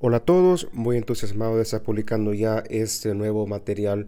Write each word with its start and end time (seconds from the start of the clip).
Hola 0.00 0.18
a 0.18 0.24
todos, 0.24 0.68
muy 0.72 0.96
entusiasmado 0.96 1.56
de 1.56 1.62
estar 1.62 1.82
publicando 1.82 2.32
ya 2.32 2.62
este 2.70 3.16
nuevo 3.16 3.48
material. 3.48 4.06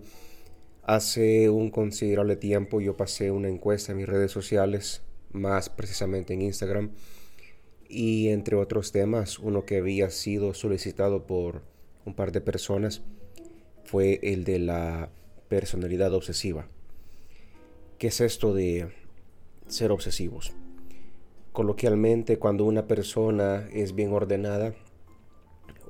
Hace 0.85 1.51
un 1.51 1.73
considerable 1.73 2.37
tiempo 2.37 2.81
yo 2.81 2.97
pasé 2.97 3.33
una 3.33 3.49
encuesta 3.49 3.91
en 3.91 3.99
mis 3.99 4.09
redes 4.09 4.31
sociales, 4.31 5.03
más 5.33 5.69
precisamente 5.69 6.33
en 6.33 6.43
Instagram, 6.43 6.93
y 7.89 8.29
entre 8.29 8.55
otros 8.55 8.93
temas, 8.93 9.41
uno 9.41 9.65
que 9.65 9.79
había 9.79 10.11
sido 10.11 10.55
solicitado 10.55 11.27
por 11.27 11.63
un 12.05 12.15
par 12.15 12.31
de 12.31 12.41
personas 12.41 13.03
fue 13.85 14.21
el 14.23 14.45
de 14.45 14.61
la 14.61 15.11
personalidad 15.49 16.15
obsesiva. 16.15 16.69
¿Qué 17.99 18.07
es 18.07 18.21
esto 18.21 18.55
de 18.55 18.93
ser 19.67 19.91
obsesivos? 19.91 20.53
Coloquialmente, 21.51 22.39
cuando 22.39 22.65
una 22.65 22.87
persona 22.87 23.69
es 23.73 23.97
bien 23.97 24.13
ordenada, 24.13 24.73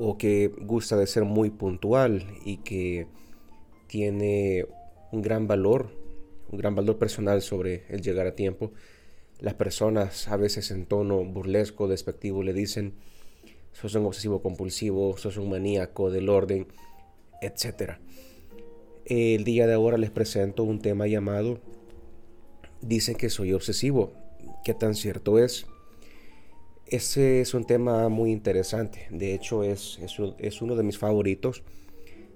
o 0.02 0.16
que 0.16 0.48
gusta 0.48 0.96
de 0.96 1.06
ser 1.06 1.24
muy 1.24 1.50
puntual 1.50 2.26
y 2.42 2.56
que 2.58 3.06
tiene 3.86 4.66
un 5.12 5.20
gran 5.20 5.46
valor, 5.46 5.90
un 6.50 6.58
gran 6.58 6.74
valor 6.74 6.96
personal 6.96 7.42
sobre 7.42 7.84
el 7.90 8.00
llegar 8.00 8.26
a 8.26 8.34
tiempo. 8.34 8.72
Las 9.40 9.54
personas 9.54 10.26
a 10.28 10.36
veces 10.36 10.70
en 10.70 10.86
tono 10.86 11.22
burlesco, 11.22 11.86
despectivo, 11.86 12.42
le 12.42 12.54
dicen, 12.54 12.94
sos 13.72 13.94
un 13.94 14.06
obsesivo 14.06 14.40
compulsivo, 14.40 15.18
sos 15.18 15.36
un 15.36 15.50
maníaco 15.50 16.10
del 16.10 16.30
orden, 16.30 16.66
etc. 17.42 17.98
El 19.04 19.44
día 19.44 19.66
de 19.66 19.74
ahora 19.74 19.98
les 19.98 20.10
presento 20.10 20.64
un 20.64 20.80
tema 20.80 21.06
llamado 21.08 21.60
Dicen 22.80 23.16
que 23.16 23.28
soy 23.28 23.52
obsesivo. 23.52 24.14
¿Qué 24.64 24.72
tan 24.72 24.94
cierto 24.94 25.38
es? 25.38 25.66
Ese 26.90 27.40
es 27.40 27.54
un 27.54 27.64
tema 27.64 28.08
muy 28.08 28.32
interesante. 28.32 29.06
De 29.10 29.32
hecho, 29.32 29.62
es, 29.62 30.00
es, 30.38 30.60
uno 30.60 30.74
de 30.74 30.82
mis 30.82 30.98
favoritos, 30.98 31.62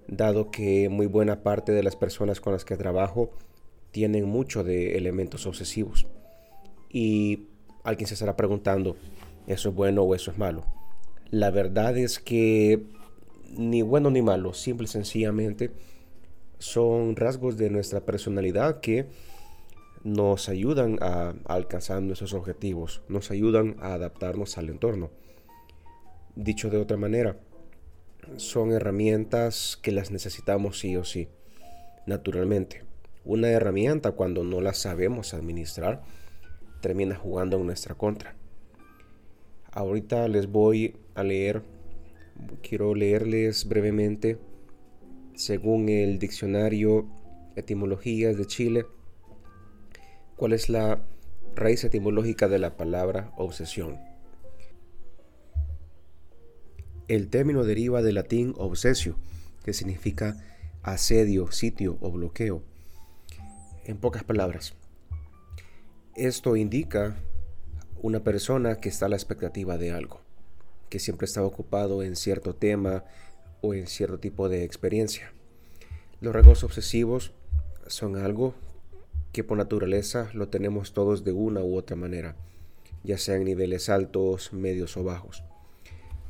dado 0.07 0.53
que 0.53 0.89
muy 0.89 1.07
buena 1.07 1.43
parte 1.43 1.73
de 1.73 1.83
las 1.83 1.97
personas 1.97 2.41
con 2.41 2.53
las 2.53 2.65
que 2.65 2.77
trabajo 2.77 3.33
tienen 3.91 4.27
mucho 4.27 4.63
de 4.63 4.97
elementos 4.97 5.47
obsesivos. 5.47 6.07
Y 6.89 7.49
alguien 7.83 8.07
se 8.07 8.15
estará 8.15 8.37
preguntando, 8.37 8.97
¿eso 9.49 9.71
es 9.71 9.75
bueno 9.75 10.03
o 10.03 10.15
eso 10.15 10.31
es 10.31 10.39
malo? 10.39 10.65
La 11.31 11.51
verdad 11.51 11.99
es 11.99 12.21
que 12.21 12.85
ni 13.57 13.83
bueno 13.83 14.09
ni 14.11 14.23
malo, 14.23 14.55
simple 14.55 14.85
y 14.85 14.89
sencillamente 14.89 15.73
son 16.61 17.17
rasgos 17.17 17.57
de 17.57 17.71
nuestra 17.71 18.03
personalidad 18.03 18.79
que 18.79 19.07
nos 20.05 20.51
ayudan 20.51 20.99
a, 21.01 21.35
alcanzar 21.47 22.03
nuestros 22.03 22.35
objetivos, 22.35 23.03
nos 23.09 23.31
ayudan 23.31 23.77
a 23.81 23.95
adaptarnos 23.95 24.59
al 24.59 24.69
entorno. 24.69 25.11
Dicho 26.37 26.69
de 26.69 26.77
otra 26.77 26.99
manera, 26.99 27.39
son 28.37 28.73
herramientas 28.73 29.79
que 29.83 29.93
las 29.93 30.11
necesitamos 30.11 30.79
sí 30.79 30.97
o 30.97 31.05
sí, 31.05 31.29
naturalmente. 32.07 32.85
Una 33.25 33.49
herramienta 33.49 34.13
cuando 34.13 34.45
no 34.45 34.61
la 34.61 34.75
sabemos 34.75 35.33
administrar 35.33 36.03
termina 36.83 37.17
jugando 37.17 37.57
en 37.57 37.67
nuestra 37.67 37.95
contra. 37.95 38.37
Ahorita 39.73 40.29
les 40.29 40.47
voy 40.47 40.97
a 41.15 41.23
leer, 41.25 41.63
quiero 42.63 42.95
leerles 42.95 43.67
brevemente, 43.67 44.39
según 45.35 45.89
el 45.89 46.19
diccionario 46.19 47.07
Etimologías 47.57 48.37
de 48.37 48.47
Chile, 48.47 48.85
¿Cuál 50.37 50.53
es 50.53 50.69
la 50.69 51.01
raíz 51.55 51.85
etimológica 51.85 52.49
de 52.49 52.59
la 52.59 52.77
palabra 52.77 53.33
obsesión? 53.37 54.01
El 57.07 57.29
término 57.29 57.63
deriva 57.63 58.03
del 58.03 58.17
latín 58.17 58.53
obsesio, 58.57 59.17
que 59.65 59.73
significa 59.73 60.37
asedio, 60.83 61.53
sitio 61.53 61.99
o 62.01 62.11
bloqueo. 62.11 62.63
En 63.85 63.97
pocas 63.97 64.25
palabras, 64.25 64.75
esto 66.17 66.57
indica 66.57 67.15
una 68.03 68.25
persona 68.25 68.81
que 68.81 68.89
está 68.89 69.07
a 69.07 69.11
la 69.11 69.17
expectativa 69.17 69.79
de 69.79 69.93
algo, 69.93 70.21
que 70.89 70.99
siempre 70.99 71.27
está 71.27 71.45
ocupado 71.45 72.03
en 72.03 72.17
cierto 72.17 72.57
tema 72.57 73.05
o 73.61 73.73
en 73.73 73.87
cierto 73.87 74.19
tipo 74.19 74.49
de 74.49 74.65
experiencia. 74.65 75.33
Los 76.21 76.35
rasgos 76.35 76.65
obsesivos 76.65 77.33
son 77.87 78.17
algo 78.17 78.55
que 79.35 79.43
por 79.43 79.59
naturaleza 79.59 80.31
lo 80.33 80.49
tenemos 80.49 80.93
todos 80.93 81.25
de 81.25 81.33
una 81.33 81.61
u 81.61 81.77
otra 81.77 81.97
manera, 81.97 82.37
ya 83.03 83.19
sea 83.19 83.35
en 83.35 83.45
niveles 83.45 83.89
altos, 83.89 84.53
medios 84.53 84.97
o 84.97 85.03
bajos. 85.03 85.43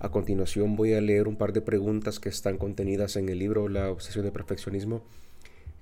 A 0.00 0.08
continuación 0.08 0.74
voy 0.74 0.94
a 0.94 1.02
leer 1.02 1.28
un 1.28 1.36
par 1.36 1.52
de 1.52 1.60
preguntas 1.60 2.18
que 2.18 2.30
están 2.30 2.56
contenidas 2.56 3.16
en 3.16 3.28
el 3.28 3.38
libro 3.38 3.68
La 3.68 3.90
obsesión 3.90 4.24
de 4.24 4.32
perfeccionismo, 4.32 5.04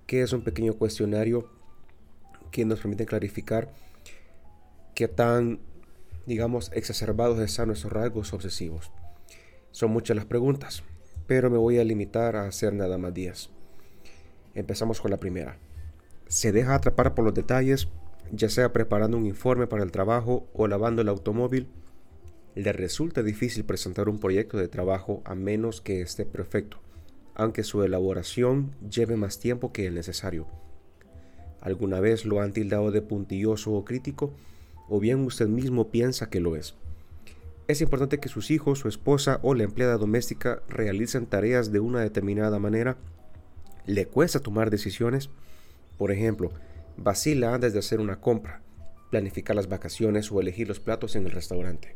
que 0.09 0.23
es 0.23 0.33
un 0.33 0.43
pequeño 0.43 0.75
cuestionario 0.75 1.49
que 2.51 2.65
nos 2.65 2.81
permite 2.81 3.07
clarificar 3.07 3.73
qué 4.97 5.07
tan, 5.07 5.61
digamos, 6.27 6.73
exacerbados 6.75 7.39
están 7.39 7.69
nuestros 7.69 7.93
rasgos 7.93 8.33
obsesivos. 8.33 8.91
Son 9.71 9.93
muchas 9.93 10.17
las 10.17 10.27
preguntas, 10.27 10.83
pero 11.29 11.51
me 11.51 11.57
voy 11.57 11.79
a 11.79 11.85
limitar 11.85 12.35
a 12.35 12.49
hacer 12.49 12.73
nada 12.73 12.99
más 12.99 13.15
10. 13.15 13.49
Empezamos 14.57 15.01
con 15.01 15.13
la 15.13 15.19
primera 15.19 15.57
se 16.33 16.51
deja 16.51 16.75
atrapar 16.75 17.15
por 17.15 17.27
los 17.27 17.35
detalles, 17.35 17.89
ya 18.31 18.49
sea 18.49 18.73
preparando 18.73 19.19
un 19.19 19.27
informe 19.27 19.67
para 19.67 19.83
el 19.83 19.93
trabajo 19.93 20.49
o 20.55 20.67
lavando 20.67 21.03
el 21.03 21.11
automóvil, 21.11 21.69
le 22.55 22.73
resulta 22.73 23.23
difícil 23.23 23.67
presentar 23.67 24.09
un 24.09 24.19
proyecto 24.19 24.57
de 24.57 24.67
trabajo 24.67 25.21
a 25.27 25.35
menos 25.35 25.83
que 25.83 26.01
esté 26.01 26.25
perfecto, 26.25 26.79
aunque 27.35 27.65
su 27.65 27.83
elaboración 27.83 28.75
lleve 28.81 29.17
más 29.17 29.41
tiempo 29.41 29.75
que 29.75 29.87
el 29.87 29.95
necesario. 29.95 30.47
¿Alguna 31.61 32.01
vez 32.01 32.25
lo 32.25 32.41
han 32.41 32.55
tildado 32.55 32.91
de 32.93 33.03
puntilloso 33.03 33.73
o 33.73 33.85
crítico? 33.85 34.33
¿O 34.89 35.01
bien 35.01 35.27
usted 35.27 35.49
mismo 35.49 35.91
piensa 35.91 36.31
que 36.31 36.41
lo 36.41 36.57
es? 36.57 36.77
Es 37.69 37.83
importante 37.83 38.21
que 38.21 38.31
sus 38.31 38.51
hijos, 38.51 38.79
su 38.79 38.89
esposa 38.89 39.39
o 39.43 39.53
la 39.53 39.65
empleada 39.65 39.99
doméstica 39.99 40.63
realicen 40.67 41.27
tareas 41.27 41.73
de 41.73 41.81
una 41.81 42.01
determinada 42.01 42.59
manera. 42.59 42.97
¿Le 43.85 44.07
cuesta 44.07 44.41
tomar 44.41 44.71
decisiones? 44.71 45.29
Por 46.03 46.11
ejemplo, 46.11 46.51
vacila 46.97 47.55
antes 47.55 47.75
de 47.75 47.79
hacer 47.79 48.01
una 48.01 48.21
compra, 48.21 48.61
planificar 49.13 49.55
las 49.55 49.69
vacaciones 49.69 50.33
o 50.33 50.41
elegir 50.41 50.67
los 50.67 50.81
platos 50.81 51.15
en 51.15 51.27
el 51.27 51.31
restaurante. 51.31 51.95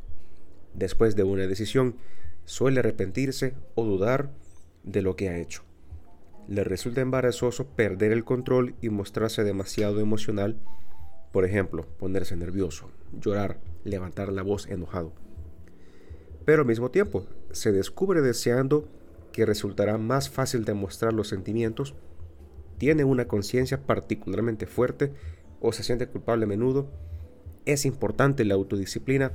Después 0.75 1.17
de 1.17 1.25
una 1.25 1.49
decisión, 1.49 1.97
suele 2.45 2.79
arrepentirse 2.79 3.55
o 3.75 3.85
dudar 3.85 4.31
de 4.85 5.03
lo 5.03 5.17
que 5.17 5.29
ha 5.29 5.39
hecho. 5.39 5.65
Le 6.47 6.63
resulta 6.63 7.01
embarazoso 7.01 7.67
perder 7.67 8.13
el 8.13 8.23
control 8.23 8.77
y 8.81 8.91
mostrarse 8.91 9.43
demasiado 9.43 9.99
emocional, 9.99 10.57
por 11.33 11.45
ejemplo, 11.45 11.85
ponerse 11.99 12.37
nervioso, 12.37 12.93
llorar, 13.21 13.59
levantar 13.83 14.33
la 14.33 14.43
voz 14.43 14.69
enojado. 14.69 15.15
Pero 16.45 16.63
al 16.63 16.69
mismo 16.69 16.93
tiempo, 16.93 17.27
se 17.51 17.73
descubre 17.73 18.23
deseando 18.23 18.89
que 19.33 19.45
resultará 19.45 19.99
más 19.99 20.31
fácil 20.31 20.65
demostrar 20.65 21.13
los 21.13 21.27
sentimientos 21.27 21.97
tiene 22.79 23.05
una 23.05 23.27
conciencia 23.27 23.83
particularmente 23.83 24.67
fuerte 24.67 25.13
o 25.61 25.73
se 25.73 25.83
siente 25.83 26.07
culpable 26.09 26.45
a 26.45 26.49
menudo, 26.49 26.89
es 27.65 27.85
importante 27.85 28.45
la 28.45 28.55
autodisciplina. 28.55 29.33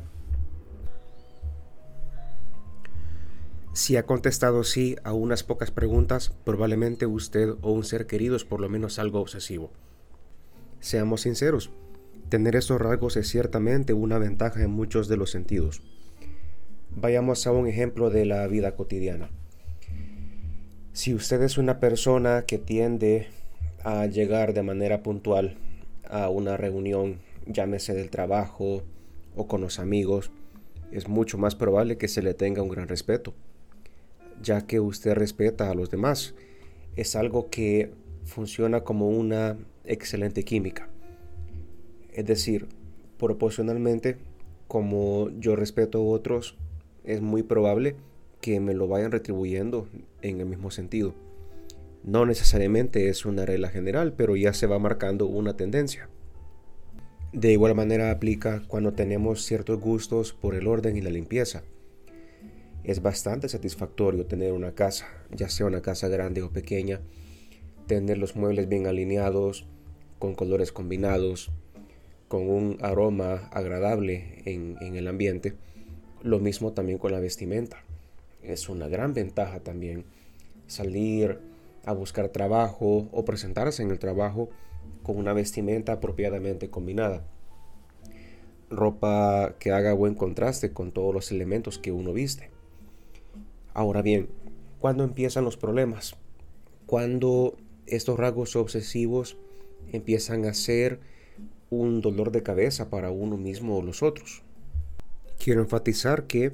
Si 3.74 3.96
ha 3.96 4.06
contestado 4.06 4.64
sí 4.64 4.96
a 5.04 5.14
unas 5.14 5.44
pocas 5.44 5.72
preguntas, 5.72 6.34
probablemente 6.44 7.06
usted 7.06 7.56
o 7.62 7.72
un 7.72 7.84
ser 7.84 8.06
querido 8.06 8.36
es 8.36 8.44
por 8.44 8.60
lo 8.60 8.70
menos 8.70 9.00
algo 9.00 9.20
obsesivo. 9.20 9.72
Seamos 10.80 11.22
sinceros, 11.22 11.72
tener 12.30 12.56
estos 12.56 12.82
rasgos 12.82 13.18
es 13.18 13.28
ciertamente 13.30 13.94
una 13.94 14.18
ventaja 14.18 14.62
en 14.62 14.72
muchos 14.72 15.08
de 15.08 15.18
los 15.18 15.32
sentidos. 15.32 15.82
Vayamos 16.96 17.48
a 17.48 17.52
un 17.52 17.68
ejemplo 17.68 18.10
de 18.10 18.26
la 18.26 18.46
vida 18.48 18.76
cotidiana. 18.76 19.30
Si 20.94 21.14
usted 21.14 21.42
es 21.42 21.58
una 21.58 21.80
persona 21.80 22.44
que 22.46 22.58
tiende 22.58 23.30
a 23.84 24.06
llegar 24.06 24.54
de 24.54 24.64
manera 24.64 25.04
puntual 25.04 25.58
a 26.10 26.30
una 26.30 26.58
reunión, 26.58 27.20
llámese 27.46 27.94
del 27.94 28.10
trabajo 28.10 28.84
o 29.36 29.48
con 29.48 29.62
los 29.62 29.80
amigos, 29.80 30.32
es 30.92 31.08
mucho 31.08 31.38
más 31.38 31.56
probable 31.56 31.98
que 31.98 32.08
se 32.08 32.22
le 32.22 32.34
tenga 32.34 32.62
un 32.62 32.70
gran 32.70 32.88
respeto, 32.88 33.34
ya 34.42 34.68
que 34.68 34.80
usted 34.80 35.14
respeta 35.14 35.70
a 35.70 35.74
los 35.74 35.90
demás. 35.90 36.36
Es 36.96 37.16
algo 37.16 37.50
que 37.50 37.92
funciona 38.26 38.82
como 38.82 39.08
una 39.08 39.58
excelente 39.86 40.44
química. 40.44 40.90
Es 42.14 42.26
decir, 42.26 42.68
proporcionalmente, 43.18 44.18
como 44.68 45.30
yo 45.40 45.56
respeto 45.56 46.00
a 46.00 46.02
otros, 46.02 46.58
es 47.04 47.22
muy 47.22 47.44
probable 47.44 47.96
que 48.42 48.60
me 48.60 48.74
lo 48.74 48.88
vayan 48.88 49.12
retribuyendo 49.12 49.88
en 50.22 50.42
el 50.42 50.46
mismo 50.46 50.72
sentido. 50.72 51.14
No 52.04 52.26
necesariamente 52.26 53.10
es 53.10 53.26
una 53.26 53.46
regla 53.46 53.70
general, 53.70 54.14
pero 54.14 54.36
ya 54.36 54.54
se 54.54 54.68
va 54.68 54.80
marcando 54.80 55.28
una 55.28 55.56
tendencia. 55.56 56.10
De 57.34 57.52
igual 57.52 57.76
manera 57.76 58.12
aplica 58.12 58.64
cuando 58.68 58.94
tenemos 58.94 59.46
ciertos 59.46 59.80
gustos 59.80 60.34
por 60.34 60.56
el 60.56 60.68
orden 60.68 60.98
y 60.98 61.02
la 61.02 61.10
limpieza. 61.10 61.64
es 62.84 63.04
bastante 63.04 63.48
satisfactorio 63.48 64.26
tener 64.26 64.54
una 64.54 64.74
casa, 64.74 65.08
ya 65.30 65.48
sea 65.50 65.68
una 65.68 65.84
casa 65.84 66.08
grande 66.08 66.42
o 66.42 66.50
pequeña, 66.50 67.00
tener 67.86 68.18
los 68.18 68.36
muebles 68.36 68.68
bien 68.68 68.88
alineados, 68.88 69.68
con 70.18 70.34
colores 70.34 70.72
combinados, 70.72 71.52
con 72.28 72.50
un 72.50 72.78
aroma 72.82 73.50
agradable 73.52 74.42
en, 74.46 74.78
el 74.80 75.08
ambiente. 75.08 75.54
Lo 76.24 76.40
mismo 76.40 76.74
también 76.74 76.98
con 76.98 77.12
la 77.12 77.20
vestimenta. 77.20 77.84
Es 78.42 78.70
una 78.70 78.88
gran 78.88 79.14
ventaja 79.14 79.60
también 79.60 80.06
salir 80.68 81.40
a 81.86 81.94
buscar 81.94 82.30
trabajo 82.30 83.08
o 83.12 83.26
presentarse 83.26 83.84
en 83.84 83.92
el 83.92 84.00
trabajo 84.00 84.50
con 85.04 85.18
una 85.18 85.34
vestimenta 85.34 85.94
apropiadamente 85.94 86.70
combinada. 86.70 87.26
Ropa 88.70 89.56
que 89.60 89.72
haga 89.72 89.94
buen 89.94 90.16
contraste 90.16 90.72
con 90.72 90.92
todos 90.92 91.14
los 91.14 91.32
elementos 91.32 91.78
que 91.78 91.92
uno 91.92 92.14
viste. 92.14 92.50
Ahora 93.74 94.02
bien, 94.02 94.30
¿cuándo 94.80 95.04
empiezan 95.04 95.44
los 95.44 95.58
problemas? 95.58 96.16
Cuando 96.86 97.58
estos 97.86 98.18
rasgos 98.20 98.56
obsesivos 98.56 99.38
empiezan 99.92 100.46
a 100.46 100.54
ser 100.54 101.00
un 101.70 102.02
dolor 102.02 102.32
de 102.32 102.44
cabeza 102.44 102.90
para 102.90 103.12
uno 103.12 103.38
mismo 103.38 103.78
o 103.78 103.82
los 103.82 104.04
otros. 104.04 104.44
Quiero 105.44 105.62
enfatizar 105.62 106.28
que, 106.28 106.52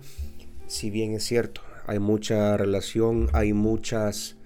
si 0.68 0.90
bien 0.90 1.14
es 1.14 1.24
cierto, 1.24 1.62
hay 1.88 2.00
mucha 2.00 2.56
relación, 2.56 3.30
hay 3.34 3.54
muchas 3.54 4.38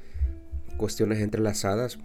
cuestiones 0.81 1.19
entrelazadas, 1.19 1.97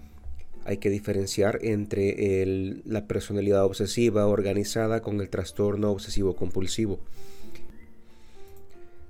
hay 0.65 0.77
que 0.77 0.91
diferenciar 0.91 1.59
entre 1.63 2.45
la 2.85 3.07
personalidad 3.07 3.65
obsesiva 3.65 4.27
organizada 4.27 5.01
con 5.01 5.21
el 5.21 5.31
trastorno 5.31 5.91
obsesivo 5.91 6.37
compulsivo 6.37 7.01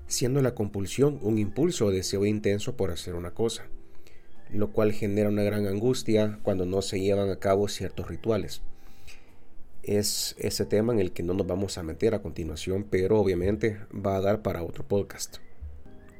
siendo 0.06 0.40
la 0.40 0.54
compulsión 0.54 1.18
un 1.22 1.38
impulso 1.38 1.86
o 1.86 1.90
deseo 1.90 2.26
intenso 2.26 2.76
por 2.76 2.90
hacer 2.90 3.14
una 3.14 3.32
cosa, 3.32 3.66
lo 4.52 4.70
cual 4.70 4.92
genera 4.92 5.28
una 5.28 5.42
gran 5.42 5.66
angustia 5.66 6.38
cuando 6.42 6.66
no 6.66 6.82
se 6.82 7.00
llevan 7.00 7.30
a 7.30 7.38
cabo 7.38 7.68
ciertos 7.68 8.08
rituales. 8.08 8.62
Es 9.82 10.34
ese 10.38 10.64
tema 10.64 10.92
en 10.92 11.00
el 11.00 11.12
que 11.12 11.22
no 11.22 11.34
nos 11.34 11.46
vamos 11.46 11.78
a 11.78 11.82
meter 11.82 12.14
a 12.14 12.22
continuación, 12.22 12.86
pero 12.88 13.20
obviamente 13.20 13.78
va 13.92 14.16
a 14.16 14.20
dar 14.20 14.42
para 14.42 14.62
otro 14.62 14.84
podcast. 14.86 15.36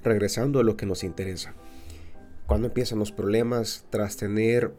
Regresando 0.04 0.60
a 0.60 0.64
lo 0.64 0.76
que 0.76 0.87
nos 0.87 1.02
interesa. 1.02 1.54
Cuando 2.46 2.69
empiezan 2.69 2.98
los 2.98 3.12
problemas 3.12 3.87
tras 3.90 4.16
tener 4.16 4.72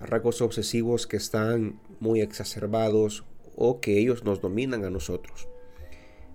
rasgos 0.00 0.40
obsesivos 0.40 1.06
que 1.06 1.16
están 1.16 1.80
muy 2.00 2.20
exacerbados 2.20 3.24
o 3.56 3.80
que 3.80 3.98
ellos 3.98 4.24
nos 4.24 4.40
dominan 4.40 4.84
a 4.84 4.90
nosotros? 4.90 5.48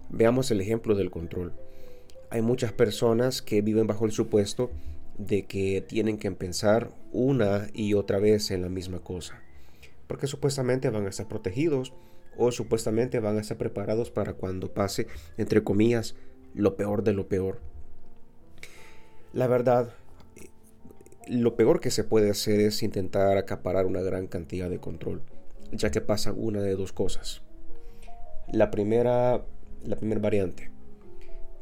Veamos 0.10 0.52
el 0.52 0.62
ejemplo 0.62 0.96
del 0.96 1.12
control 1.12 1.54
hay 2.30 2.42
muchas 2.42 2.74
personas 2.74 3.42
que 3.42 3.62
viven 3.62 3.88
bajo 3.88 4.06
el 4.06 4.12
supuesto 4.12 4.70
de 5.18 5.46
que 5.46 5.82
tienen 5.82 6.18
que 6.18 6.32
pensar 6.32 6.92
una 7.12 7.68
y 7.74 7.94
otra 7.94 8.20
vez 8.20 8.52
en 8.52 8.62
la 8.62 8.70
misma 8.70 9.00
cosa, 9.00 9.42
porque 10.08 10.28
supuestamente 10.28 10.90
van 10.90 11.06
a 11.06 11.10
estar 11.10 11.28
protegidos 11.28 11.94
o 12.38 12.52
supuestamente 12.52 13.20
van 13.20 13.38
a 13.38 13.42
estar 13.42 13.58
preparados 13.58 14.12
para 14.12 14.34
cuando 14.34 14.74
pase, 14.74 15.08
entre 15.38 15.64
comillas, 15.64 16.16
lo 16.54 16.76
peor 16.76 17.04
de 17.04 17.14
lo 17.14 17.28
peor. 17.28 17.60
La 19.34 19.48
verdad, 19.48 19.94
lo 21.30 21.56
peor 21.56 21.80
que 21.80 21.92
se 21.92 22.04
puede 22.04 22.30
hacer 22.30 22.60
es 22.60 22.84
intentar 22.84 23.38
acaparar 23.38 23.86
una 23.86 24.02
gran 24.02 24.28
cantidad 24.28 24.70
de 24.70 24.80
control, 24.80 25.22
ya 25.72 25.92
que 25.92 26.02
pasa 26.02 26.32
una 26.32 26.62
de 26.62 26.76
dos 26.76 26.94
cosas. 26.94 27.42
La 28.52 28.72
primera, 28.72 29.44
la 29.84 29.96
primera 29.98 30.22
variante, 30.22 30.72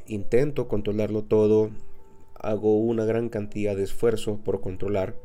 intento 0.08 0.68
controlarlo 0.68 1.24
todo, 1.24 1.72
hago 2.36 2.78
una 2.80 3.06
gran 3.06 3.30
cantidad 3.30 3.76
de 3.76 3.84
esfuerzo 3.84 4.40
por 4.44 4.62
controlar, 4.62 5.16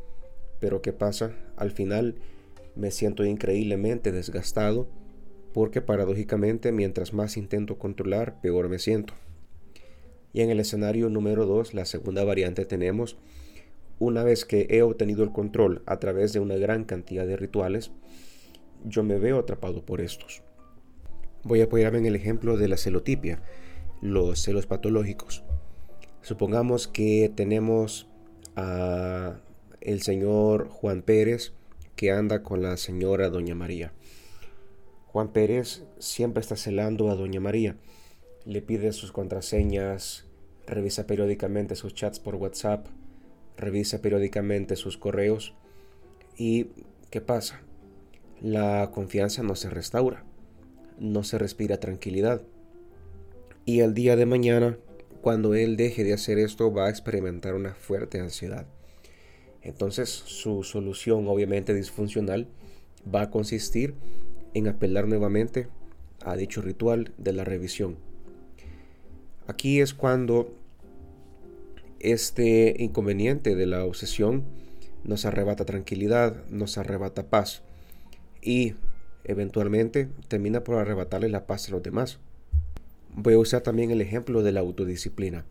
pero 0.58 0.80
¿qué 0.80 0.92
pasa? 0.92 1.32
Al 1.56 1.70
final 1.70 2.16
me 2.76 2.90
siento 2.90 3.24
increíblemente 3.24 4.12
desgastado 4.12 4.88
porque 5.52 5.82
paradójicamente 5.82 6.72
mientras 6.72 7.12
más 7.12 7.36
intento 7.36 7.78
controlar, 7.78 8.40
peor 8.40 8.68
me 8.68 8.78
siento. 8.78 9.14
Y 10.32 10.42
en 10.42 10.50
el 10.50 10.60
escenario 10.60 11.08
número 11.08 11.44
2, 11.44 11.74
la 11.74 11.84
segunda 11.84 12.22
variante, 12.22 12.64
tenemos, 12.64 13.16
una 14.00 14.24
vez 14.24 14.44
que 14.44 14.66
he 14.70 14.82
obtenido 14.82 15.22
el 15.22 15.30
control 15.30 15.82
a 15.86 16.00
través 16.00 16.32
de 16.32 16.40
una 16.40 16.56
gran 16.56 16.84
cantidad 16.84 17.26
de 17.26 17.36
rituales, 17.36 17.92
yo 18.84 19.04
me 19.04 19.18
veo 19.18 19.38
atrapado 19.38 19.84
por 19.84 20.00
estos. 20.00 20.42
Voy 21.44 21.60
a 21.60 21.64
apoyarme 21.64 21.98
en 21.98 22.06
el 22.06 22.16
ejemplo 22.16 22.56
de 22.56 22.66
la 22.66 22.76
celotipia 22.76 23.42
los 24.00 24.42
celos 24.42 24.66
patológicos. 24.66 25.44
Supongamos 26.22 26.88
que 26.88 27.30
tenemos 27.34 28.08
a 28.56 29.40
el 29.80 30.02
señor 30.02 30.68
Juan 30.68 31.02
Pérez 31.02 31.52
que 31.94 32.10
anda 32.10 32.42
con 32.42 32.62
la 32.62 32.78
señora 32.78 33.28
Doña 33.28 33.54
María. 33.54 33.92
Juan 35.06 35.32
Pérez 35.32 35.84
siempre 35.98 36.40
está 36.40 36.56
celando 36.56 37.10
a 37.10 37.16
Doña 37.16 37.40
María. 37.40 37.76
Le 38.46 38.62
pide 38.62 38.92
sus 38.92 39.12
contraseñas, 39.12 40.24
revisa 40.66 41.06
periódicamente 41.06 41.76
sus 41.76 41.94
chats 41.94 42.18
por 42.18 42.36
WhatsApp, 42.36 42.86
revisa 43.60 44.02
periódicamente 44.02 44.76
sus 44.76 44.96
correos. 44.96 45.54
¿Y 46.36 46.68
qué 47.10 47.20
pasa? 47.20 47.62
La 48.40 48.90
confianza 48.92 49.42
no 49.42 49.54
se 49.54 49.70
restaura, 49.70 50.24
no 50.98 51.22
se 51.22 51.38
respira 51.38 51.78
tranquilidad. 51.78 52.42
Y 53.64 53.80
el 53.80 53.94
día 53.94 54.16
de 54.16 54.26
mañana, 54.26 54.78
cuando 55.20 55.54
él 55.54 55.76
deje 55.76 56.02
de 56.02 56.14
hacer 56.14 56.38
esto, 56.38 56.72
va 56.72 56.86
a 56.86 56.90
experimentar 56.90 57.54
una 57.54 57.74
fuerte 57.74 58.18
ansiedad. 58.18 58.66
Entonces 59.62 60.08
su 60.08 60.62
solución, 60.62 61.28
obviamente 61.28 61.74
disfuncional, 61.74 62.48
va 63.12 63.22
a 63.22 63.30
consistir 63.30 63.94
en 64.54 64.68
apelar 64.68 65.06
nuevamente 65.06 65.68
a 66.24 66.36
dicho 66.36 66.62
ritual 66.62 67.12
de 67.18 67.32
la 67.32 67.44
revisión. 67.44 67.96
Aquí 69.46 69.80
es 69.80 69.94
cuando 69.94 70.54
este 72.00 72.74
inconveniente 72.78 73.54
de 73.54 73.66
la 73.66 73.84
obsesión 73.84 74.44
nos 75.04 75.24
arrebata 75.24 75.64
tranquilidad, 75.64 76.44
nos 76.50 76.78
arrebata 76.78 77.28
paz 77.28 77.62
y 78.42 78.74
eventualmente 79.24 80.08
termina 80.28 80.64
por 80.64 80.76
arrebatarle 80.76 81.28
la 81.28 81.46
paz 81.46 81.68
a 81.68 81.72
los 81.72 81.82
demás. 81.82 82.18
Voy 83.14 83.34
a 83.34 83.38
usar 83.38 83.62
también 83.62 83.90
el 83.90 84.00
ejemplo 84.00 84.42
de 84.42 84.52
la 84.52 84.60
autodisciplina. 84.60 85.44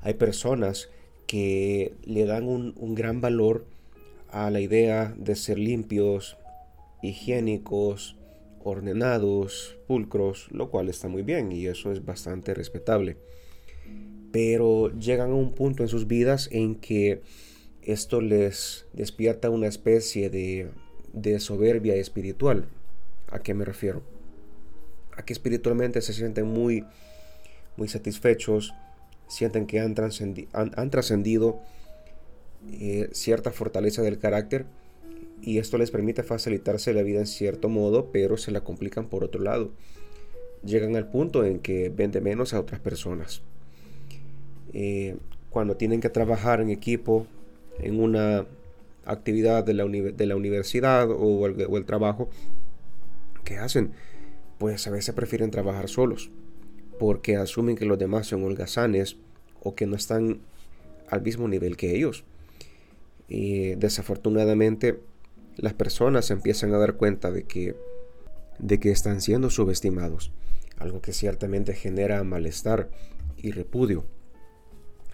Hay 0.00 0.14
personas 0.14 0.90
que 1.26 1.94
le 2.04 2.26
dan 2.26 2.46
un, 2.46 2.94
gran 2.94 3.20
valor 3.20 3.64
a 4.30 4.50
la 4.50 4.60
idea 4.60 5.14
de 5.16 5.34
ser 5.34 5.58
limpios, 5.58 6.36
higiénicos, 7.02 8.16
ordenados, 8.62 9.76
pulcros, 9.86 10.48
lo 10.50 10.70
cual 10.70 10.88
está 10.88 11.08
muy 11.08 11.22
bien 11.22 11.52
y 11.52 11.66
eso 11.66 11.92
es 11.92 12.04
bastante 12.04 12.54
respetable. 12.54 13.16
Pero 14.34 14.90
llegan 14.98 15.30
a 15.30 15.34
un 15.34 15.54
punto 15.54 15.84
en 15.84 15.88
sus 15.88 16.08
vidas 16.08 16.48
en 16.50 16.74
que 16.74 17.22
esto 17.82 18.20
les 18.20 18.86
despierta 18.92 19.48
una 19.48 19.68
especie 19.68 20.28
de, 20.28 20.70
de 21.12 21.38
soberbia 21.38 21.94
espiritual. 21.94 22.66
¿A 23.30 23.38
qué 23.38 23.54
me 23.54 23.64
refiero? 23.64 24.02
aquí 25.16 25.32
espiritualmente 25.32 26.00
se 26.00 26.12
sienten 26.12 26.46
muy, 26.46 26.84
muy 27.76 27.88
satisfechos, 27.88 28.74
sienten 29.28 29.66
que 29.66 29.80
han, 29.80 29.94
trascendido 30.90 31.60
eh, 32.72 33.08
cierta 33.12 33.50
fortaleza 33.50 34.02
del 34.02 34.18
carácter 34.18 34.66
y 35.40 35.58
esto 35.58 35.78
les 35.78 35.90
permite 35.90 36.22
facilitarse 36.22 36.94
la 36.94 37.02
vida 37.02 37.20
en 37.20 37.26
cierto 37.26 37.68
modo, 37.68 38.10
pero 38.12 38.36
se 38.36 38.50
la 38.50 38.62
complican 38.62 39.08
por 39.08 39.24
otro 39.24 39.42
lado. 39.42 39.72
Llegan 40.64 40.96
al 40.96 41.10
punto 41.10 41.44
en 41.44 41.58
que 41.58 41.90
vende 41.90 42.20
menos 42.20 42.54
a 42.54 42.60
otras 42.60 42.80
personas. 42.80 43.42
Eh, 44.74 45.16
cuando 45.50 45.76
tienen 45.76 46.00
que 46.00 46.10
trabajar 46.10 46.60
en 46.60 46.68
equipo, 46.68 47.26
en 47.78 48.00
una 48.00 48.46
actividad 49.06 49.64
de 49.64 49.74
la, 49.74 49.84
de 49.86 50.26
la 50.26 50.36
universidad 50.36 51.08
o 51.10 51.46
el, 51.46 51.84
trabajo, 51.84 52.28
¿qué 53.44 53.58
hacen? 53.58 53.92
pues 54.58 54.86
a 54.86 54.90
veces 54.90 55.14
prefieren 55.14 55.50
trabajar 55.50 55.88
solos, 55.88 56.30
porque 56.98 57.36
asumen 57.36 57.76
que 57.76 57.84
los 57.84 57.98
demás 57.98 58.26
son 58.26 58.44
holgazanes 58.44 59.16
o 59.62 59.74
que 59.74 59.86
no 59.86 59.96
están 59.96 60.40
al 61.10 61.22
mismo 61.22 61.48
nivel 61.48 61.76
que 61.76 61.94
ellos. 61.94 62.24
Y 63.28 63.74
desafortunadamente 63.74 65.00
las 65.56 65.74
personas 65.74 66.30
empiezan 66.30 66.72
a 66.72 66.78
dar 66.78 66.94
cuenta 66.94 67.30
de 67.30 67.44
que, 67.44 67.76
de 68.58 68.80
que 68.80 68.90
están 68.90 69.20
siendo 69.20 69.50
subestimados, 69.50 70.32
algo 70.78 71.00
que 71.00 71.12
ciertamente 71.12 71.74
genera 71.74 72.22
malestar 72.24 72.88
y 73.36 73.50
repudio. 73.50 74.04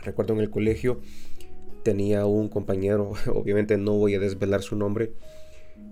Recuerdo 0.02 0.34
en 0.34 0.40
el 0.40 0.50
colegio 0.50 1.00
tenía 1.82 2.26
un 2.26 2.48
compañero, 2.48 3.12
obviamente 3.34 3.76
no 3.76 3.92
voy 3.92 4.14
a 4.14 4.18
desvelar 4.18 4.62
su 4.62 4.76
nombre, 4.76 5.12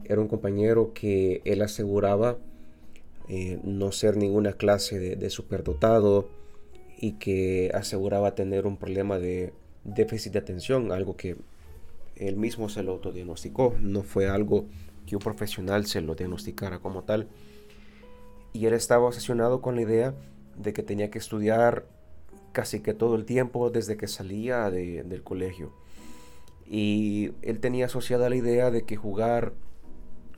era 0.04 0.20
un 0.20 0.28
compañero 0.28 0.92
que 0.92 1.42
él 1.44 1.62
aseguraba 1.62 2.38
eh, 3.28 3.58
no 3.62 3.92
ser 3.92 4.16
ninguna 4.16 4.54
clase 4.54 4.98
de, 4.98 5.30
superdotado 5.30 6.28
y 6.98 7.12
que 7.12 7.70
aseguraba 7.74 8.34
tener 8.34 8.66
un 8.66 8.76
problema 8.78 9.18
de 9.18 9.52
déficit 9.84 10.32
de 10.32 10.38
atención, 10.38 10.92
algo 10.92 11.16
que 11.16 11.36
él 12.16 12.36
mismo 12.36 12.68
se 12.68 12.82
lo 12.82 12.92
autodiagnosticó, 12.92 13.76
no 13.80 14.02
fue 14.02 14.28
algo 14.28 14.66
que 15.06 15.16
un 15.16 15.22
profesional 15.22 15.86
se 15.86 16.00
lo 16.00 16.14
diagnosticara 16.14 16.80
como 16.80 17.04
tal. 17.04 17.28
Y 18.52 18.66
él 18.66 18.74
estaba 18.74 19.06
obsesionado 19.06 19.60
con 19.60 19.76
la 19.76 19.82
idea 19.82 20.14
de 20.56 20.72
que 20.72 20.82
tenía 20.82 21.10
que 21.10 21.18
estudiar 21.18 21.86
casi 22.52 22.80
que 22.80 22.94
todo 22.94 23.14
el 23.14 23.24
tiempo 23.24 23.70
desde 23.70 23.96
que 23.96 24.08
salía 24.08 24.70
del 24.70 25.22
colegio. 25.22 25.72
Y 26.66 27.32
él 27.42 27.60
tenía 27.60 27.86
asociada 27.86 28.28
la 28.28 28.36
idea 28.36 28.70
de 28.70 28.82
que 28.82 28.96
jugar 28.96 29.52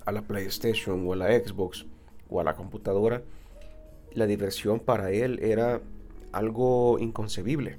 a 0.04 0.12
la 0.12 0.22
PlayStation 0.22 1.06
o 1.06 1.12
a 1.12 1.16
la 1.16 1.26
Xbox 1.26 1.86
o 2.28 2.40
a 2.40 2.44
la 2.44 2.54
computadora, 2.54 3.22
la 4.12 4.26
diversión 4.26 4.80
para 4.80 5.10
él 5.10 5.38
era 5.42 5.80
algo 6.32 6.98
inconcebible. 6.98 7.78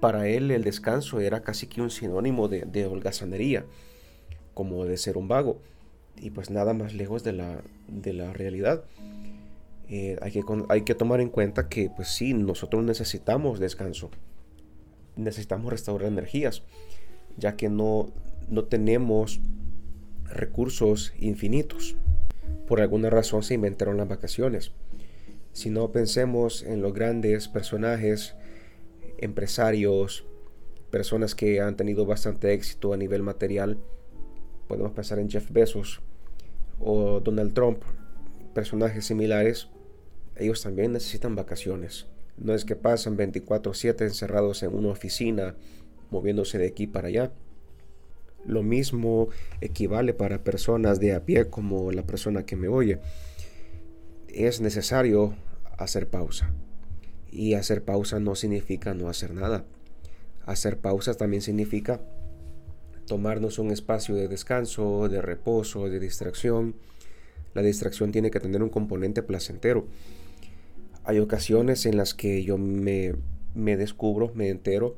Para 0.00 0.28
él 0.28 0.50
el 0.50 0.64
descanso 0.64 1.20
era 1.20 1.42
casi 1.42 1.66
que 1.66 1.82
un 1.82 1.90
sinónimo 1.90 2.48
de, 2.48 2.86
holgazanería, 2.86 3.64
como 4.54 4.84
de 4.84 4.96
ser 4.96 5.16
un 5.16 5.28
vago, 5.28 5.60
y 6.16 6.30
pues 6.30 6.50
nada 6.50 6.74
más 6.74 6.94
lejos 6.94 7.22
de 7.22 7.32
la, 7.32 7.60
de 7.88 8.12
la 8.12 8.32
realidad. 8.32 8.84
Eh, 9.92 10.16
hay, 10.22 10.30
que, 10.30 10.44
hay 10.68 10.82
que 10.82 10.94
tomar 10.94 11.20
en 11.20 11.30
cuenta 11.30 11.68
que 11.68 11.90
pues 11.90 12.06
sí, 12.08 12.32
nosotros 12.32 12.84
necesitamos 12.84 13.58
descanso, 13.58 14.08
necesitamos 15.16 15.72
restaurar 15.72 16.06
energías, 16.06 16.62
ya 17.36 17.56
que 17.56 17.68
no, 17.68 18.12
no 18.48 18.66
tenemos 18.66 19.40
recursos 20.26 21.12
infinitos. 21.18 21.96
Por 22.68 22.80
alguna 22.80 23.10
razón 23.10 23.42
se 23.42 23.54
inventaron 23.54 23.96
las 23.96 24.06
vacaciones. 24.06 24.70
Si 25.52 25.70
no 25.70 25.90
pensemos 25.90 26.62
en 26.62 26.82
los 26.82 26.94
grandes 26.94 27.48
personajes, 27.48 28.36
empresarios, 29.18 30.24
personas 30.92 31.34
que 31.34 31.60
han 31.60 31.76
tenido 31.76 32.06
bastante 32.06 32.52
éxito 32.52 32.92
a 32.92 32.96
nivel 32.96 33.24
material, 33.24 33.76
podemos 34.68 34.92
pensar 34.92 35.18
en 35.18 35.28
Jeff 35.28 35.50
Bezos 35.50 36.00
o 36.78 37.18
Donald 37.18 37.54
Trump, 37.54 37.82
personajes 38.54 39.04
similares, 39.04 39.68
ellos 40.40 40.62
también 40.62 40.92
necesitan 40.92 41.36
vacaciones. 41.36 42.06
No 42.36 42.54
es 42.54 42.64
que 42.64 42.76
pasan 42.76 43.16
24/7 43.16 44.04
encerrados 44.04 44.62
en 44.62 44.74
una 44.74 44.88
oficina, 44.88 45.54
moviéndose 46.10 46.58
de 46.58 46.66
aquí 46.66 46.86
para 46.86 47.08
allá. 47.08 47.32
Lo 48.46 48.62
mismo 48.62 49.28
equivale 49.60 50.14
para 50.14 50.42
personas 50.42 50.98
de 50.98 51.14
a 51.14 51.24
pie 51.24 51.48
como 51.48 51.92
la 51.92 52.04
persona 52.04 52.46
que 52.46 52.56
me 52.56 52.68
oye. 52.68 52.98
Es 54.28 54.60
necesario 54.60 55.34
hacer 55.76 56.08
pausa. 56.08 56.52
Y 57.30 57.54
hacer 57.54 57.84
pausa 57.84 58.18
no 58.18 58.34
significa 58.34 58.94
no 58.94 59.08
hacer 59.08 59.34
nada. 59.34 59.64
Hacer 60.46 60.78
pausa 60.78 61.14
también 61.14 61.42
significa 61.42 62.00
tomarnos 63.06 63.58
un 63.58 63.70
espacio 63.70 64.14
de 64.14 64.28
descanso, 64.28 65.08
de 65.08 65.20
reposo, 65.20 65.88
de 65.88 66.00
distracción. 66.00 66.76
La 67.54 67.62
distracción 67.62 68.12
tiene 68.12 68.30
que 68.30 68.40
tener 68.40 68.62
un 68.62 68.68
componente 68.68 69.22
placentero. 69.22 69.86
Hay 71.04 71.18
ocasiones 71.18 71.86
en 71.86 71.96
las 71.96 72.14
que 72.14 72.44
yo 72.44 72.58
me, 72.58 73.14
me 73.54 73.76
descubro, 73.76 74.30
me 74.34 74.48
entero 74.48 74.96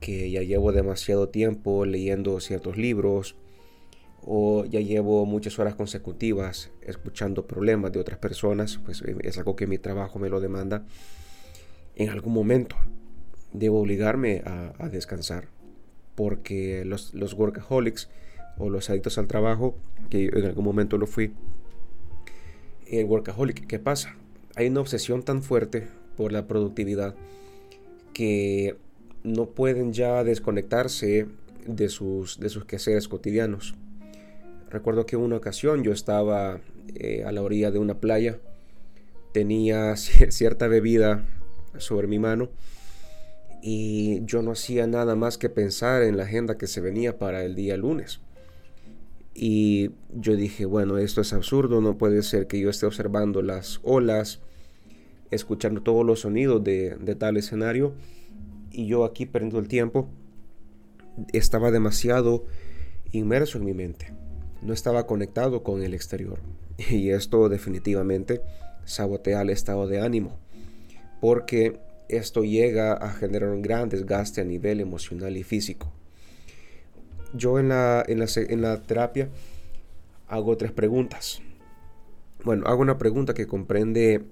que 0.00 0.30
ya 0.30 0.42
llevo 0.42 0.72
demasiado 0.72 1.28
tiempo 1.28 1.84
leyendo 1.84 2.38
ciertos 2.40 2.76
libros 2.76 3.36
o 4.22 4.64
ya 4.64 4.80
llevo 4.80 5.24
muchas 5.26 5.58
horas 5.58 5.74
consecutivas 5.74 6.70
escuchando 6.82 7.46
problemas 7.46 7.92
de 7.92 8.00
otras 8.00 8.18
personas, 8.18 8.78
pues 8.84 9.02
eh, 9.02 9.16
es 9.22 9.38
algo 9.38 9.56
que 9.56 9.66
mi 9.66 9.78
trabajo 9.78 10.18
me 10.18 10.28
lo 10.28 10.40
demanda. 10.40 10.84
En 11.94 12.10
algún 12.10 12.34
momento 12.34 12.76
debo 13.52 13.80
obligarme 13.80 14.42
a, 14.44 14.88
descansar 14.88 15.48
porque 16.14 16.84
los, 16.84 17.14
los 17.14 17.34
workaholics 17.34 18.10
o 18.58 18.70
los 18.70 18.90
adictos 18.90 19.18
al 19.18 19.28
trabajo, 19.28 19.76
que 20.10 20.26
en 20.26 20.44
algún 20.44 20.64
momento 20.64 20.98
lo 20.98 21.06
fui, 21.06 21.32
el 22.86 23.04
workaholic, 23.06 23.66
¿qué 23.66 23.78
pasa? 23.78 24.16
Hay 24.58 24.66
una 24.66 24.80
obsesión 24.80 25.22
tan 25.22 25.44
fuerte 25.44 25.86
por 26.16 26.32
la 26.32 26.48
productividad 26.48 27.14
que 28.12 28.76
no 29.22 29.46
pueden 29.46 29.92
ya 29.92 30.24
desconectarse 30.24 31.28
de 31.64 31.88
sus, 31.88 32.40
de 32.40 32.48
sus 32.48 32.64
quehaceres 32.64 33.06
cotidianos. 33.06 33.76
Recuerdo 34.68 35.06
que 35.06 35.16
una 35.16 35.36
ocasión 35.36 35.84
yo 35.84 35.92
estaba 35.92 36.60
eh, 36.96 37.22
a 37.24 37.30
la 37.30 37.42
orilla 37.42 37.70
de 37.70 37.78
una 37.78 38.00
playa, 38.00 38.40
tenía 39.32 39.94
cierta 39.96 40.66
bebida 40.66 41.24
sobre 41.76 42.08
mi 42.08 42.18
mano 42.18 42.48
y 43.62 44.24
yo 44.24 44.42
no 44.42 44.50
hacía 44.50 44.88
nada 44.88 45.14
más 45.14 45.38
que 45.38 45.50
pensar 45.50 46.02
en 46.02 46.16
la 46.16 46.24
agenda 46.24 46.58
que 46.58 46.66
se 46.66 46.80
venía 46.80 47.16
para 47.16 47.44
el 47.44 47.54
día 47.54 47.76
lunes. 47.76 48.18
Y 49.34 49.92
yo 50.12 50.34
dije, 50.34 50.64
bueno, 50.64 50.98
esto 50.98 51.20
es 51.20 51.32
absurdo, 51.32 51.80
no 51.80 51.96
puede 51.96 52.24
ser 52.24 52.48
que 52.48 52.58
yo 52.58 52.70
esté 52.70 52.86
observando 52.86 53.40
las 53.40 53.78
olas, 53.84 54.40
escuchando 55.30 55.82
todos 55.82 56.04
los 56.04 56.20
sonidos 56.20 56.62
de, 56.64 57.16
tal 57.18 57.36
escenario 57.36 57.94
y 58.70 58.86
yo 58.86 59.04
aquí 59.04 59.26
perdiendo 59.26 59.58
el 59.58 59.68
tiempo, 59.68 60.08
estaba 61.32 61.70
demasiado 61.70 62.44
inmerso 63.12 63.58
en 63.58 63.64
mi 63.64 63.74
mente. 63.74 64.12
No 64.62 64.72
estaba 64.72 65.06
conectado 65.06 65.62
con 65.62 65.82
el 65.82 65.94
exterior. 65.94 66.38
Y 66.90 67.10
esto 67.10 67.48
definitivamente 67.48 68.40
sabotea 68.84 69.42
el 69.42 69.50
estado 69.50 69.88
de 69.88 70.00
ánimo. 70.00 70.38
Porque 71.20 71.80
esto 72.08 72.44
llega 72.44 72.92
a 72.92 73.10
generar 73.10 73.50
un 73.50 73.62
gran 73.62 73.88
desgaste 73.88 74.40
a 74.40 74.44
nivel 74.44 74.80
emocional 74.80 75.36
y 75.36 75.42
físico. 75.42 75.92
Yo 77.34 77.58
en 77.58 77.68
la, 77.68 78.04
en 78.06 78.20
la, 78.20 78.26
en 78.36 78.62
la 78.62 78.82
terapia 78.82 79.28
hago 80.28 80.56
tres 80.56 80.72
preguntas. 80.72 81.42
Bueno, 82.44 82.66
hago 82.66 82.80
una 82.80 82.98
pregunta 82.98 83.34
que 83.34 83.46
comprende 83.46 84.24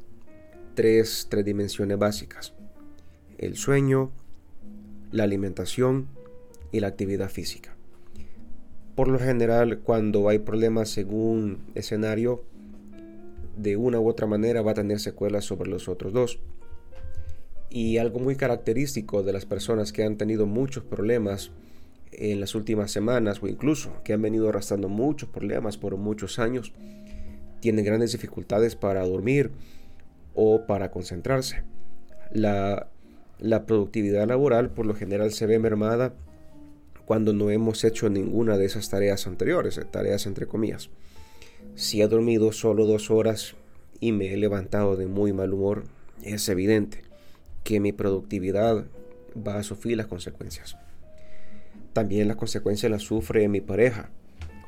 tres, 0.76 1.26
tres 1.28 1.45
dimensiones 1.45 1.99
básicas. 1.99 2.52
El 3.38 3.56
sueño, 3.56 4.12
la 5.11 5.25
alimentación 5.25 6.06
y 6.71 6.80
la 6.80 6.88
actividad 6.88 7.30
física. 7.30 7.75
Por 8.95 9.09
lo 9.09 9.18
general, 9.18 9.80
cuando 9.80 10.28
hay 10.28 10.38
problemas 10.38 10.97
un 10.99 11.64
escenario, 11.75 12.45
de 13.56 13.76
una 13.76 13.99
u 13.99 14.06
otra 14.06 14.26
manera 14.26 14.61
va 14.61 14.73
a 14.73 14.75
tener 14.75 15.00
secuelas 15.00 15.45
sobre 15.45 15.71
los 15.71 15.88
otros 15.88 16.12
dos. 16.12 16.40
Y 17.71 17.97
algo 17.97 18.21
muy 18.21 18.37
característico 18.37 19.23
de 19.23 19.33
las 19.33 19.47
personas 19.47 19.92
que 19.92 20.04
han 20.04 20.18
tenido 20.18 20.47
muchos 20.47 20.85
problemas 20.85 21.52
en 22.12 22.38
las 22.38 22.54
últimas 22.54 22.90
semanas 22.90 23.42
o 23.42 23.49
incluso 23.49 24.02
que 24.04 24.12
han 24.12 24.23
venido 24.23 24.50
arrastrando 24.50 24.88
muchos 24.88 25.28
problemas 25.30 25.78
por 25.78 25.97
muchos 25.97 26.38
años, 26.38 26.73
tienen 27.61 27.85
grandes 27.85 28.12
dificultades 28.12 28.76
para 28.76 29.06
dormir 29.06 29.50
o 30.37 30.66
para 30.66 30.90
concentrarse. 30.93 31.64
La 32.31 32.88
la 33.38 33.66
productividad 33.66 34.26
laboral 34.26 34.71
por 34.71 34.87
lo 34.87 34.95
general 34.95 35.33
se 35.33 35.47
ve 35.47 35.59
mermada 35.59 36.14
cuando 37.05 37.33
no 37.33 37.50
hemos 37.50 37.85
hecho 37.85 38.09
ninguna 38.09 38.57
de 38.57 38.64
esas 38.64 38.88
tareas 38.88 39.26
anteriores, 39.26 39.78
eh, 39.78 39.85
tareas 39.85 40.26
entre 40.26 40.47
comillas. 40.47 40.90
Si 41.75 42.00
he 42.00 42.09
dormido 42.09 42.52
solo 42.52 42.87
dos 42.87 43.11
horas 43.11 43.55
y 44.00 44.12
me 44.12 44.33
he 44.33 44.37
levantado 44.37 44.97
de 44.97 45.07
muy 45.07 45.33
mal 45.33 45.52
humor, 45.52 45.85
es 46.23 46.49
evidente 46.49 47.02
que 47.62 47.78
mi 47.78 47.93
productividad 47.93 48.87
va 49.47 49.59
a 49.59 49.62
sufrir 49.62 49.97
las 49.97 50.07
consecuencias. 50.07 50.76
También 51.93 52.28
las 52.28 52.37
consecuencias 52.37 52.90
las 52.90 53.02
sufre 53.02 53.49
mi 53.49 53.61
pareja 53.61 54.11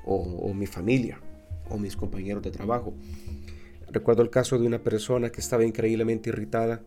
o, 0.05 0.17
o 0.17 0.55
mi 0.55 0.67
familia 0.67 1.21
o 1.71 1.79
mis 1.79 1.97
compañeros 1.97 2.43
de 2.43 2.51
trabajo. 2.51 2.95
Recuerdo 3.91 4.23
el 4.23 4.31
caso 4.31 4.59
de 4.59 4.67
una 4.67 4.83
persona 4.83 5.31
que 5.31 5.41
estaba 5.41 5.65
increíblemente 5.65 6.31
irritada 6.31 6.83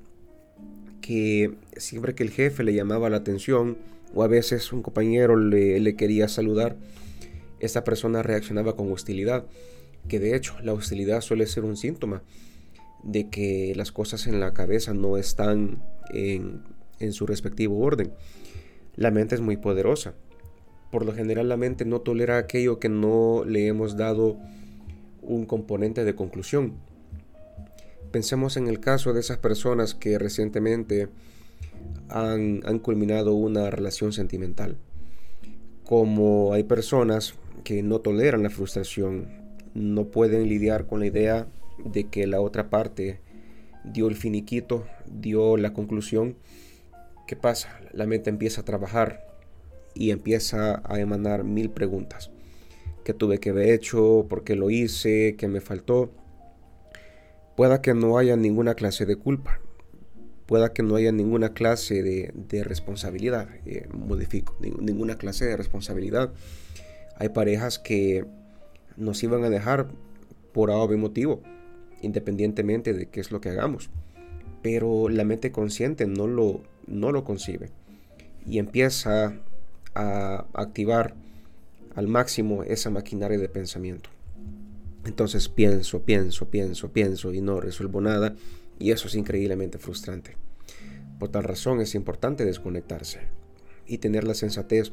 que 1.02 1.56
siempre 1.76 2.16
que 2.16 2.24
el 2.24 2.30
jefe 2.30 2.64
le 2.64 2.74
llamaba 2.74 3.10
la 3.10 3.18
atención 3.18 3.78
o 4.14 4.24
a 4.24 4.28
veces 4.28 4.72
un 4.72 4.84
compañero 4.84 5.36
le, 5.36 5.96
quería 5.96 6.28
saludar, 6.28 6.78
esta 7.60 7.84
persona 7.84 8.24
reaccionaba 8.24 8.76
con 8.76 8.92
hostilidad, 8.92 9.46
que 10.08 10.20
de 10.20 10.36
hecho 10.36 10.56
la 10.62 10.74
hostilidad 10.74 11.22
suele 11.22 11.48
ser 11.48 11.64
un 11.64 11.76
síntoma 11.76 12.22
de 13.04 13.30
que 13.30 13.74
las 13.76 13.92
cosas 13.92 14.28
en 14.28 14.40
la 14.40 14.54
cabeza 14.54 14.94
no 14.94 15.18
están 15.18 15.82
en, 16.14 16.62
en 17.00 17.14
su 17.14 17.26
respectivo 17.26 17.80
orden. 17.80 18.14
La 18.96 19.12
mente 19.12 19.36
es 19.36 19.42
muy 19.42 19.58
poderosa. 19.58 20.14
Por 20.92 21.06
lo 21.06 21.14
general 21.14 21.50
la 21.50 21.58
mente 21.58 21.86
no 21.86 22.02
tolera 22.02 22.38
aquello 22.38 22.80
que 22.80 22.90
no 22.90 23.44
le 23.46 23.68
hemos 23.68 23.96
dado 23.96 24.38
un 25.22 25.46
componente 25.46 26.04
de 26.04 26.16
conclusión. 26.16 26.74
Pensemos 28.12 28.58
en 28.58 28.68
el 28.68 28.82
caso 28.82 29.14
de 29.14 29.22
esas 29.22 29.38
personas 29.38 29.96
que 29.96 30.20
recientemente 30.20 31.08
han, 32.10 32.62
culminado 32.80 33.34
una 33.34 33.70
relación 33.70 34.12
sentimental. 34.12 34.78
Como 35.86 36.52
hay 36.52 36.64
personas 36.64 37.36
que 37.64 37.84
no 37.84 38.00
toleran 38.00 38.44
la 38.44 38.50
frustración, 38.50 39.28
no 39.74 40.06
pueden 40.08 40.50
lidiar 40.50 40.88
con 40.88 41.00
la 41.00 41.06
idea 41.06 41.48
de 41.86 42.10
que 42.10 42.28
la 42.28 42.42
otra 42.42 42.70
parte 42.70 43.22
dio 43.86 44.10
el 44.10 44.16
finiquito, 44.16 44.86
dio 45.08 45.56
la 45.56 45.72
conclusión. 45.72 46.36
¿Qué 47.28 47.38
pasa? 47.38 47.80
La 47.94 48.08
mente 48.08 48.30
empieza 48.30 48.62
a 48.62 48.66
trabajar 48.66 49.26
y 49.94 50.12
empieza 50.12 50.82
a 50.84 51.00
emanar 51.00 51.46
mil 51.46 51.70
preguntas. 51.70 52.30
¿Qué 53.06 53.14
tuve 53.14 53.40
que 53.40 53.52
haber 53.52 53.70
hecho? 53.70 54.26
¿Por 54.30 54.44
qué 54.44 54.56
lo 54.58 54.70
hice? 54.70 55.36
¿Qué 55.38 55.48
me 55.48 55.62
faltó? 55.62 56.12
Pueda 57.62 57.80
que 57.84 57.94
no 57.94 58.18
haya 58.18 58.36
ninguna 58.36 58.74
clase 58.74 59.06
de 59.06 59.18
culpa. 59.18 59.60
Pueda 60.48 60.74
que 60.74 60.82
no 60.82 60.96
haya 60.96 61.12
ninguna 61.12 61.54
clase 61.54 62.02
de, 62.02 62.64
responsabilidad. 62.64 63.50
Eh, 63.68 63.88
modifico, 63.94 64.58
ninguna 64.60 65.16
clase 65.16 65.46
de 65.46 65.56
responsabilidad. 65.56 66.34
Hay 67.18 67.30
parejas 67.30 67.78
que 67.78 68.26
nos 68.98 69.22
iban 69.22 69.44
a 69.44 69.52
dejar 69.52 69.90
por 70.54 70.72
algún 70.72 71.02
motivo, 71.02 71.44
independientemente 72.02 72.94
de 72.94 73.06
qué 73.10 73.20
es 73.20 73.30
lo 73.30 73.42
que 73.42 73.50
hagamos. 73.50 73.92
Pero 74.64 75.08
la 75.08 75.24
mente 75.24 75.52
consciente 75.52 76.08
no 76.08 76.26
lo, 76.26 76.64
no 76.88 77.12
lo 77.12 77.24
concibe 77.24 77.70
y 78.44 78.58
empieza 78.58 79.36
a 79.94 80.48
activar 80.56 81.14
al 81.94 82.08
máximo 82.08 82.64
esa 82.64 82.90
maquinaria 82.90 83.38
de 83.38 83.50
pensamiento. 83.50 84.10
Entonces 85.06 85.50
pienso, 85.50 86.04
pienso, 86.04 86.50
pienso, 86.50 86.92
pienso 86.92 87.34
y 87.34 87.42
no 87.42 87.60
resuelvo 87.60 88.02
nada 88.02 88.36
y 88.80 88.92
eso 88.92 89.08
es 89.08 89.16
increíblemente 89.16 89.78
frustrante. 89.78 90.38
Por 91.20 91.30
tal 91.30 91.44
razón 91.44 91.82
es 91.82 91.96
importante 91.96 92.46
desconectarse 92.46 93.20
y 93.88 93.98
tener 93.98 94.24
la 94.24 94.34
sensatez, 94.34 94.92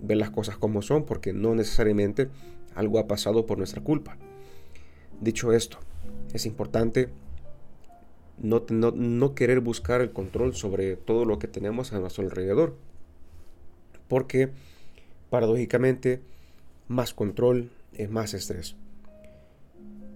ver 0.00 0.16
las 0.16 0.30
cosas 0.30 0.56
como 0.56 0.82
son 0.82 1.04
porque 1.04 1.32
no 1.32 1.54
necesariamente 1.54 2.28
algo 2.74 2.98
ha 2.98 3.06
pasado 3.06 3.46
por 3.46 3.58
nuestra 3.58 3.82
culpa. 3.82 4.16
Dicho 5.20 5.52
esto, 5.52 5.78
es 6.32 6.46
importante 6.46 7.10
no, 8.38 9.34
querer 9.34 9.60
buscar 9.60 10.00
el 10.00 10.12
control 10.12 10.54
sobre 10.54 10.96
todo 10.96 11.24
lo 11.24 11.38
que 11.38 11.48
tenemos 11.48 11.92
a 11.92 12.00
nuestro 12.00 12.24
alrededor. 12.24 12.74
Porque, 14.08 14.50
paradójicamente, 15.28 16.20
más 16.88 17.14
control 17.14 17.70
es 17.92 18.10
más 18.10 18.34
estrés. 18.34 18.76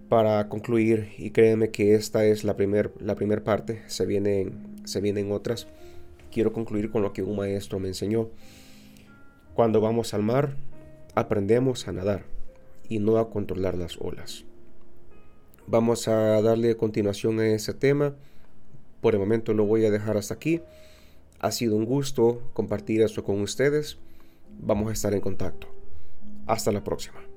Para 0.08 0.48
concluir, 0.48 1.12
y 1.18 1.30
créeme 1.30 1.70
que 1.70 1.94
esta 1.94 2.24
es 2.24 2.44
la 2.44 2.56
primera 2.56 2.90
la 3.00 3.14
primer 3.14 3.42
parte, 3.42 3.82
se 3.86 4.04
vienen, 4.04 4.82
se 4.84 5.00
vienen 5.00 5.32
otras, 5.32 5.66
quiero 6.30 6.52
concluir 6.52 6.90
con 6.90 7.02
lo 7.02 7.12
que 7.12 7.22
un 7.22 7.36
maestro 7.36 7.78
me 7.78 7.88
enseñó. 7.88 8.28
Cuando 9.54 9.80
vamos 9.80 10.14
al 10.14 10.22
mar, 10.22 10.56
aprendemos 11.14 11.88
a 11.88 11.92
nadar 11.92 12.24
y 12.88 12.98
no 12.98 13.18
a 13.18 13.30
controlar 13.30 13.76
las 13.76 13.96
olas. 13.98 14.44
Vamos 15.66 16.08
a 16.08 16.42
darle 16.42 16.76
continuación 16.76 17.40
a 17.40 17.46
ese 17.46 17.72
tema. 17.72 18.14
Por 19.00 19.14
el 19.14 19.20
momento 19.20 19.54
lo 19.54 19.64
voy 19.64 19.86
a 19.86 19.90
dejar 19.90 20.16
hasta 20.16 20.34
aquí. 20.34 20.60
Ha 21.40 21.52
sido 21.52 21.76
un 21.76 21.86
gusto 21.86 22.42
compartir 22.52 23.00
esto 23.00 23.24
con 23.24 23.40
ustedes. 23.40 23.98
Vamos 24.60 24.90
a 24.90 24.92
estar 24.92 25.14
en 25.14 25.20
contacto. 25.20 25.68
Hasta 26.46 26.72
la 26.72 26.84
próxima. 26.84 27.33